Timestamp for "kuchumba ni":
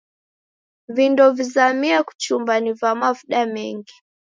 2.07-2.71